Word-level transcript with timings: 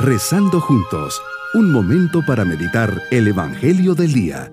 Rezando 0.00 0.60
juntos, 0.60 1.20
un 1.54 1.72
momento 1.72 2.22
para 2.24 2.44
meditar 2.44 3.02
el 3.10 3.26
Evangelio 3.26 3.96
del 3.96 4.12
Día. 4.12 4.52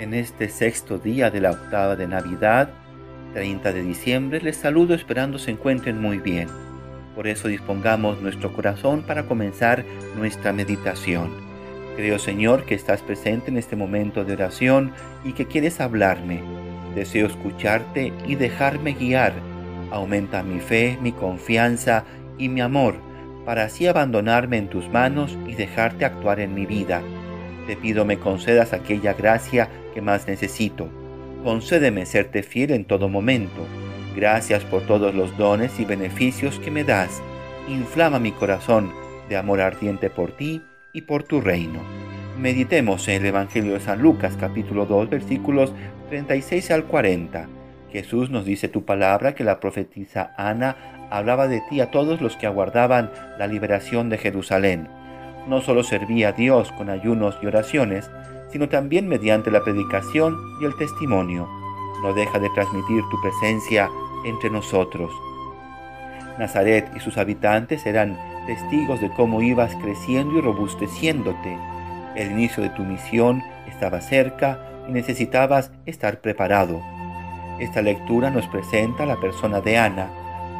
En 0.00 0.12
este 0.12 0.48
sexto 0.48 0.98
día 0.98 1.30
de 1.30 1.40
la 1.40 1.52
octava 1.52 1.94
de 1.94 2.08
Navidad, 2.08 2.70
30 3.32 3.72
de 3.72 3.82
diciembre, 3.84 4.40
les 4.40 4.56
saludo 4.56 4.94
esperando 4.94 5.38
se 5.38 5.52
encuentren 5.52 6.00
muy 6.00 6.18
bien. 6.18 6.48
Por 7.14 7.26
eso 7.26 7.48
dispongamos 7.48 8.20
nuestro 8.20 8.52
corazón 8.52 9.02
para 9.02 9.24
comenzar 9.24 9.84
nuestra 10.16 10.52
meditación. 10.52 11.30
Creo, 11.96 12.18
Señor, 12.18 12.64
que 12.64 12.74
estás 12.74 13.02
presente 13.02 13.50
en 13.50 13.58
este 13.58 13.76
momento 13.76 14.24
de 14.24 14.32
oración 14.32 14.92
y 15.24 15.32
que 15.32 15.46
quieres 15.46 15.80
hablarme. 15.80 16.40
Deseo 16.94 17.26
escucharte 17.26 18.12
y 18.26 18.36
dejarme 18.36 18.94
guiar. 18.94 19.32
Aumenta 19.90 20.42
mi 20.42 20.60
fe, 20.60 20.98
mi 21.02 21.12
confianza 21.12 22.04
y 22.38 22.48
mi 22.48 22.60
amor, 22.60 22.94
para 23.44 23.64
así 23.64 23.86
abandonarme 23.86 24.56
en 24.56 24.68
tus 24.68 24.88
manos 24.88 25.36
y 25.46 25.54
dejarte 25.54 26.04
actuar 26.04 26.40
en 26.40 26.54
mi 26.54 26.64
vida. 26.64 27.02
Te 27.66 27.76
pido 27.76 28.04
me 28.04 28.18
concedas 28.18 28.72
aquella 28.72 29.12
gracia 29.14 29.68
que 29.92 30.00
más 30.00 30.26
necesito 30.26 30.88
Concédeme 31.44 32.04
serte 32.04 32.42
fiel 32.42 32.70
en 32.70 32.84
todo 32.84 33.08
momento. 33.08 33.66
Gracias 34.20 34.66
por 34.66 34.82
todos 34.82 35.14
los 35.14 35.34
dones 35.38 35.80
y 35.80 35.86
beneficios 35.86 36.58
que 36.58 36.70
me 36.70 36.84
das. 36.84 37.22
Inflama 37.68 38.18
mi 38.18 38.32
corazón 38.32 38.92
de 39.30 39.38
amor 39.38 39.62
ardiente 39.62 40.10
por 40.10 40.32
ti 40.32 40.62
y 40.92 41.00
por 41.00 41.22
tu 41.22 41.40
reino. 41.40 41.80
Meditemos 42.38 43.08
en 43.08 43.22
el 43.22 43.28
Evangelio 43.28 43.72
de 43.72 43.80
San 43.80 44.02
Lucas 44.02 44.36
capítulo 44.38 44.84
2 44.84 45.08
versículos 45.08 45.72
36 46.10 46.70
al 46.70 46.84
40. 46.84 47.48
Jesús 47.90 48.28
nos 48.28 48.44
dice 48.44 48.68
tu 48.68 48.84
palabra 48.84 49.34
que 49.34 49.42
la 49.42 49.58
profetisa 49.58 50.34
Ana 50.36 51.08
hablaba 51.10 51.48
de 51.48 51.62
ti 51.70 51.80
a 51.80 51.90
todos 51.90 52.20
los 52.20 52.36
que 52.36 52.46
aguardaban 52.46 53.10
la 53.38 53.46
liberación 53.46 54.10
de 54.10 54.18
Jerusalén. 54.18 54.86
No 55.48 55.62
solo 55.62 55.82
servía 55.82 56.28
a 56.28 56.32
Dios 56.32 56.72
con 56.72 56.90
ayunos 56.90 57.38
y 57.40 57.46
oraciones, 57.46 58.10
sino 58.52 58.68
también 58.68 59.08
mediante 59.08 59.50
la 59.50 59.64
predicación 59.64 60.36
y 60.60 60.66
el 60.66 60.76
testimonio. 60.76 61.48
No 62.02 62.12
deja 62.12 62.38
de 62.38 62.50
transmitir 62.50 63.02
tu 63.10 63.18
presencia 63.22 63.88
entre 64.24 64.50
nosotros. 64.50 65.12
Nazaret 66.38 66.90
y 66.96 67.00
sus 67.00 67.18
habitantes 67.18 67.84
eran 67.86 68.18
testigos 68.46 69.00
de 69.00 69.10
cómo 69.10 69.42
ibas 69.42 69.74
creciendo 69.76 70.38
y 70.38 70.40
robusteciéndote. 70.40 71.58
El 72.16 72.32
inicio 72.32 72.62
de 72.62 72.70
tu 72.70 72.82
misión 72.82 73.42
estaba 73.68 74.00
cerca 74.00 74.58
y 74.88 74.92
necesitabas 74.92 75.70
estar 75.86 76.20
preparado. 76.20 76.80
Esta 77.58 77.82
lectura 77.82 78.30
nos 78.30 78.46
presenta 78.46 79.04
la 79.06 79.20
persona 79.20 79.60
de 79.60 79.76
Ana. 79.76 80.08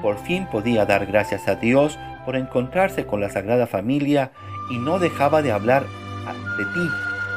Por 0.03 0.19
fin 0.19 0.47
podía 0.47 0.85
dar 0.85 1.07
gracias 1.07 1.49
a 1.49 1.55
Dios 1.55 1.99
por 2.25 2.37
encontrarse 2.37 3.07
con 3.07 3.21
la 3.21 3.31
Sagrada 3.31 3.67
Familia 3.67 4.33
y 4.71 4.79
no 4.79 4.99
dejaba 4.99 5.43
de 5.43 5.53
hablar 5.53 5.85
de 6.59 6.65
ti 6.65 6.89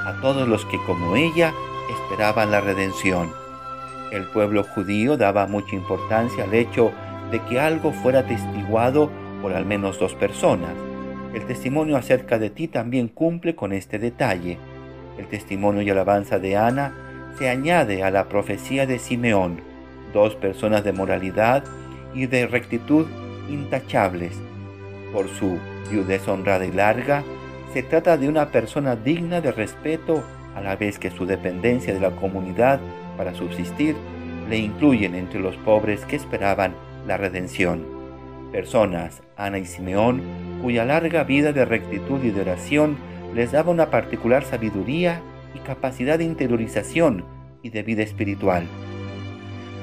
a 0.06 0.20
todos 0.22 0.48
los 0.48 0.66
que 0.66 0.78
como 0.86 1.16
ella 1.16 1.54
esperaban 1.90 2.52
la 2.52 2.60
redención. 2.60 3.43
El 4.14 4.26
pueblo 4.26 4.64
judío 4.64 5.18
daba 5.18 5.48
mucha 5.48 5.76
importancia 5.76 6.44
al 6.44 6.54
hecho 6.54 6.92
de 7.32 7.42
que 7.46 7.60
algo 7.60 7.92
fuera 7.92 8.28
testiguado 8.28 9.10
por 9.42 9.54
al 9.54 9.66
menos 9.66 9.98
dos 9.98 10.14
personas. 10.14 10.76
El 11.34 11.48
testimonio 11.48 11.98
acerca 11.98 12.38
de 12.38 12.52
ti 12.52 12.68
también 12.68 13.08
cumple 13.08 13.56
con 13.56 13.74
este 13.74 13.98
detalle. 13.98 14.60
El 15.18 15.26
testimonio 15.26 15.82
y 15.82 15.90
alabanza 15.90 16.38
de 16.38 16.56
Ana 16.56 16.94
se 17.40 17.50
añade 17.50 18.04
a 18.04 18.12
la 18.12 18.30
profecía 18.30 18.86
de 18.86 19.00
Simeón, 19.00 19.62
dos 20.14 20.36
personas 20.36 20.84
de 20.84 20.94
moralidad 20.94 21.64
y 22.14 22.28
de 22.28 22.46
rectitud 22.46 23.08
intachables. 23.50 24.34
Por 25.12 25.28
su 25.28 25.58
viudez 25.90 26.28
honrada 26.28 26.68
y 26.68 26.72
larga, 26.72 27.24
se 27.74 27.82
trata 27.82 28.16
de 28.18 28.30
una 28.30 28.52
persona 28.52 28.96
digna 28.96 29.42
de 29.42 29.52
respeto 29.52 30.24
a 30.56 30.62
la 30.62 30.76
vez 30.76 31.00
que 31.00 31.10
su 31.10 31.26
dependencia 31.26 31.96
de 31.96 32.00
la 32.00 32.12
comunidad 32.12 32.80
para 33.18 33.34
subsistir 33.34 33.96
le 34.50 34.58
incluyen 34.58 35.16
entre 35.16 35.40
los 35.40 35.56
pobres 35.58 36.06
que 36.06 36.16
esperaban 36.16 36.76
la 37.08 37.18
redención. 37.18 37.86
Personas, 38.52 39.22
Ana 39.36 39.60
y 39.60 39.66
Simeón, 39.66 40.22
cuya 40.62 40.86
larga 40.86 41.24
vida 41.24 41.54
de 41.54 41.66
rectitud 41.66 42.24
y 42.24 42.32
de 42.32 42.42
oración 42.42 42.98
les 43.34 43.52
daba 43.52 43.72
una 43.72 43.90
particular 43.90 44.44
sabiduría 44.44 45.22
y 45.56 45.60
capacidad 45.60 46.18
de 46.18 46.26
interiorización 46.26 47.26
y 47.62 47.70
de 47.70 47.84
vida 47.84 48.04
espiritual 48.04 48.64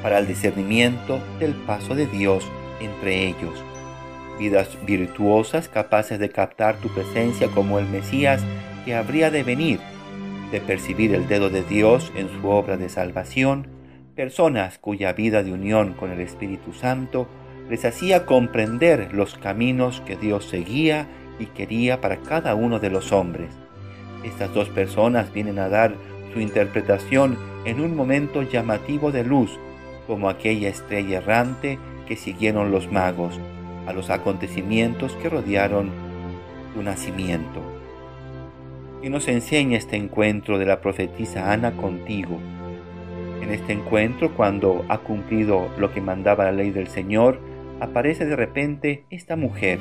para 0.02 0.18
el 0.18 0.26
discernimiento 0.26 1.20
del 1.38 1.52
paso 1.52 1.94
de 1.94 2.06
Dios 2.06 2.48
entre 2.80 3.26
ellos 3.26 3.62
vidas 4.40 4.70
virtuosas 4.86 5.68
capaces 5.68 6.18
de 6.18 6.30
captar 6.30 6.76
tu 6.78 6.88
presencia 6.88 7.48
como 7.48 7.78
el 7.78 7.86
Mesías 7.86 8.42
que 8.86 8.94
habría 8.94 9.30
de 9.30 9.42
venir, 9.42 9.78
de 10.50 10.60
percibir 10.60 11.14
el 11.14 11.28
dedo 11.28 11.50
de 11.50 11.62
Dios 11.62 12.12
en 12.14 12.28
su 12.28 12.48
obra 12.48 12.76
de 12.76 12.88
salvación, 12.88 13.68
personas 14.14 14.78
cuya 14.78 15.12
vida 15.12 15.42
de 15.42 15.52
unión 15.52 15.94
con 15.94 16.10
el 16.10 16.20
Espíritu 16.20 16.72
Santo 16.72 17.28
les 17.68 17.84
hacía 17.84 18.26
comprender 18.26 19.14
los 19.14 19.36
caminos 19.38 20.02
que 20.04 20.16
Dios 20.16 20.44
seguía 20.44 21.06
y 21.38 21.46
quería 21.46 22.00
para 22.00 22.16
cada 22.16 22.54
uno 22.54 22.80
de 22.80 22.90
los 22.90 23.12
hombres. 23.12 23.54
Estas 24.24 24.52
dos 24.52 24.68
personas 24.68 25.32
vienen 25.32 25.58
a 25.58 25.68
dar 25.68 25.94
su 26.34 26.40
interpretación 26.40 27.38
en 27.64 27.80
un 27.80 27.96
momento 27.96 28.42
llamativo 28.42 29.12
de 29.12 29.24
luz, 29.24 29.58
como 30.06 30.28
aquella 30.28 30.68
estrella 30.68 31.18
errante 31.18 31.78
que 32.06 32.16
siguieron 32.16 32.72
los 32.72 32.90
magos 32.90 33.38
a 33.86 33.92
los 33.92 34.10
acontecimientos 34.10 35.12
que 35.22 35.28
rodearon 35.28 35.90
tu 36.74 36.82
nacimiento. 36.82 37.62
Y 39.02 39.08
nos 39.08 39.28
enseña 39.28 39.78
este 39.78 39.96
encuentro 39.96 40.58
de 40.58 40.66
la 40.66 40.80
profetisa 40.80 41.52
Ana 41.52 41.72
contigo. 41.72 42.38
En 43.42 43.50
este 43.50 43.72
encuentro, 43.72 44.34
cuando 44.36 44.84
ha 44.88 44.98
cumplido 44.98 45.68
lo 45.78 45.92
que 45.92 46.02
mandaba 46.02 46.44
la 46.44 46.52
ley 46.52 46.70
del 46.70 46.88
Señor, 46.88 47.40
aparece 47.80 48.26
de 48.26 48.36
repente 48.36 49.04
esta 49.08 49.36
mujer, 49.36 49.78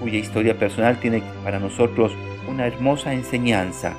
cuya 0.00 0.18
historia 0.18 0.58
personal 0.58 1.00
tiene 1.00 1.22
para 1.42 1.58
nosotros 1.58 2.12
una 2.50 2.66
hermosa 2.66 3.14
enseñanza. 3.14 3.94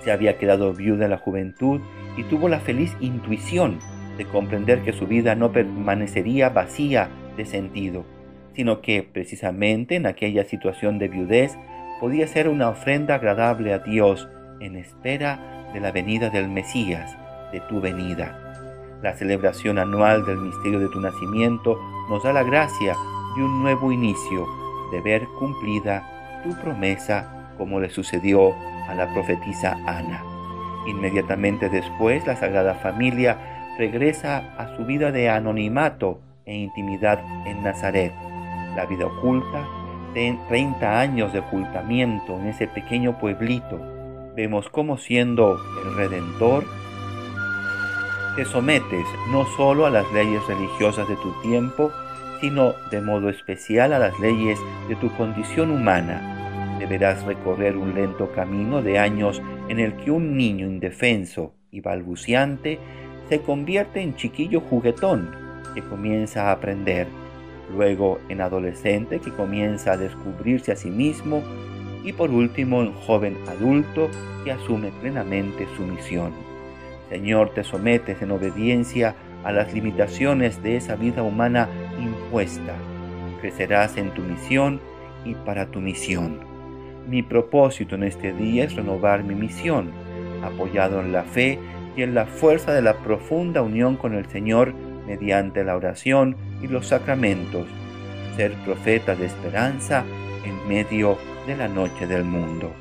Se 0.00 0.12
había 0.12 0.36
quedado 0.36 0.74
viuda 0.74 1.06
en 1.06 1.10
la 1.10 1.18
juventud 1.18 1.80
y 2.18 2.24
tuvo 2.24 2.48
la 2.50 2.60
feliz 2.60 2.94
intuición 3.00 3.78
de 4.18 4.26
comprender 4.26 4.82
que 4.82 4.92
su 4.92 5.06
vida 5.06 5.34
no 5.34 5.52
permanecería 5.52 6.50
vacía 6.50 7.08
de 7.38 7.46
sentido, 7.46 8.04
sino 8.54 8.82
que 8.82 9.02
precisamente 9.02 9.96
en 9.96 10.04
aquella 10.04 10.44
situación 10.44 10.98
de 10.98 11.08
viudez 11.08 11.56
podía 12.04 12.26
ser 12.26 12.50
una 12.50 12.68
ofrenda 12.68 13.14
agradable 13.14 13.72
a 13.72 13.78
Dios 13.78 14.28
en 14.60 14.76
espera 14.76 15.70
de 15.72 15.80
la 15.80 15.90
venida 15.90 16.28
del 16.28 16.50
Mesías, 16.50 17.16
de 17.50 17.60
tu 17.60 17.80
venida. 17.80 18.98
La 19.00 19.14
celebración 19.14 19.78
anual 19.78 20.26
del 20.26 20.36
misterio 20.36 20.80
de 20.80 20.90
tu 20.90 21.00
nacimiento 21.00 21.80
nos 22.10 22.22
da 22.22 22.34
la 22.34 22.42
gracia 22.42 22.94
de 23.34 23.42
un 23.42 23.62
nuevo 23.62 23.90
inicio, 23.90 24.46
de 24.92 25.00
ver 25.00 25.26
cumplida 25.38 26.42
tu 26.44 26.54
promesa 26.60 27.54
como 27.56 27.80
le 27.80 27.88
sucedió 27.88 28.54
a 28.86 28.94
la 28.94 29.10
profetisa 29.14 29.72
Ana. 29.86 30.22
Inmediatamente 30.86 31.70
después 31.70 32.26
la 32.26 32.36
Sagrada 32.36 32.74
Familia 32.74 33.38
regresa 33.78 34.54
a 34.58 34.76
su 34.76 34.84
vida 34.84 35.10
de 35.10 35.30
anonimato 35.30 36.20
e 36.44 36.54
intimidad 36.54 37.18
en 37.46 37.62
Nazaret. 37.62 38.12
La 38.76 38.84
vida 38.84 39.06
oculta, 39.06 39.66
30 40.14 41.00
años 41.00 41.32
de 41.32 41.40
ocultamiento 41.40 42.38
en 42.38 42.46
ese 42.46 42.68
pequeño 42.68 43.18
pueblito, 43.18 43.80
vemos 44.36 44.68
cómo 44.68 44.96
siendo 44.96 45.58
el 45.84 45.96
Redentor, 45.96 46.64
te 48.36 48.44
sometes 48.44 49.06
no 49.30 49.44
solo 49.56 49.86
a 49.86 49.90
las 49.90 50.10
leyes 50.12 50.44
religiosas 50.46 51.08
de 51.08 51.16
tu 51.16 51.32
tiempo, 51.42 51.92
sino 52.40 52.74
de 52.90 53.00
modo 53.00 53.28
especial 53.28 53.92
a 53.92 53.98
las 53.98 54.18
leyes 54.18 54.58
de 54.88 54.96
tu 54.96 55.10
condición 55.16 55.70
humana. 55.70 56.76
Deberás 56.78 57.24
recorrer 57.24 57.76
un 57.76 57.94
lento 57.94 58.32
camino 58.32 58.82
de 58.82 58.98
años 58.98 59.40
en 59.68 59.78
el 59.78 59.94
que 59.96 60.10
un 60.10 60.36
niño 60.36 60.66
indefenso 60.66 61.54
y 61.70 61.80
balbuciante 61.80 62.78
se 63.28 63.40
convierte 63.40 64.00
en 64.00 64.16
chiquillo 64.16 64.60
juguetón 64.60 65.30
que 65.74 65.82
comienza 65.82 66.48
a 66.48 66.52
aprender, 66.52 67.06
luego 67.70 68.18
en 68.28 68.40
adolescente 68.40 69.20
que 69.20 69.30
comienza 69.30 69.92
a 69.92 69.96
descubrirse 69.96 70.72
a 70.72 70.76
sí 70.76 70.90
mismo 70.90 71.42
y 72.04 72.12
por 72.12 72.30
último 72.30 72.82
en 72.82 72.92
joven 72.92 73.36
adulto 73.48 74.10
que 74.44 74.52
asume 74.52 74.92
plenamente 75.00 75.66
su 75.76 75.82
misión. 75.82 76.32
Señor, 77.08 77.50
te 77.54 77.64
sometes 77.64 78.20
en 78.22 78.30
obediencia 78.30 79.14
a 79.44 79.52
las 79.52 79.72
limitaciones 79.72 80.62
de 80.62 80.76
esa 80.76 80.96
vida 80.96 81.22
humana 81.22 81.68
impuesta. 81.98 82.74
crecerás 83.40 83.98
en 83.98 84.10
tu 84.14 84.22
misión 84.22 84.80
y 85.24 85.34
para 85.34 85.66
tu 85.66 85.78
misión. 85.78 86.40
Mi 87.06 87.22
propósito 87.22 87.94
en 87.94 88.04
este 88.04 88.32
día 88.32 88.64
es 88.64 88.74
renovar 88.74 89.22
mi 89.22 89.34
misión, 89.34 89.90
apoyado 90.42 91.00
en 91.00 91.12
la 91.12 91.24
fe 91.24 91.58
y 91.94 92.02
en 92.02 92.14
la 92.14 92.24
fuerza 92.24 92.72
de 92.72 92.80
la 92.80 92.94
profunda 92.98 93.60
unión 93.60 93.96
con 93.96 94.14
el 94.14 94.26
Señor 94.26 94.72
mediante 95.06 95.62
la 95.62 95.76
oración 95.76 96.36
y 96.64 96.68
los 96.68 96.86
sacramentos, 96.86 97.66
ser 98.36 98.54
profeta 98.64 99.14
de 99.14 99.26
esperanza 99.26 100.02
en 100.44 100.66
medio 100.66 101.18
de 101.46 101.56
la 101.56 101.68
noche 101.68 102.06
del 102.06 102.24
mundo. 102.24 102.72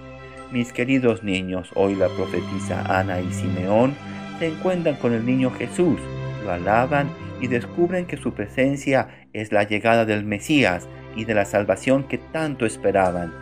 Mis 0.51 0.71
queridos 0.71 1.23
niños, 1.23 1.69
hoy 1.75 1.95
la 1.95 2.07
profetisa 2.07 2.81
Ana 2.87 3.19
y 3.19 3.31
Simeón 3.33 3.93
se 4.39 4.47
encuentran 4.47 4.95
con 4.95 5.13
el 5.13 5.25
niño 5.25 5.51
Jesús, 5.51 5.99
lo 6.45 6.51
alaban 6.51 7.09
y 7.41 7.47
descubren 7.47 8.05
que 8.05 8.15
su 8.15 8.33
presencia 8.33 9.09
es 9.33 9.51
la 9.51 9.63
llegada 9.63 10.05
del 10.05 10.23
Mesías 10.23 10.87
y 11.17 11.25
de 11.25 11.33
la 11.35 11.43
salvación 11.43 12.03
que 12.03 12.17
tanto 12.17 12.65
esperaban. 12.65 13.33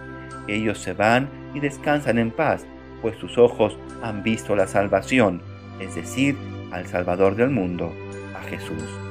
Ellos 0.47 0.79
se 0.79 0.93
van 0.93 1.29
y 1.53 1.59
descansan 1.59 2.17
en 2.17 2.31
paz, 2.31 2.65
pues 3.03 3.15
sus 3.17 3.37
ojos 3.37 3.77
han 4.01 4.23
visto 4.23 4.55
la 4.55 4.65
salvación, 4.65 5.43
es 5.79 5.93
decir, 5.93 6.35
al 6.71 6.87
Salvador 6.87 7.35
del 7.35 7.51
mundo, 7.51 7.93
a 8.35 8.41
Jesús. 8.43 9.10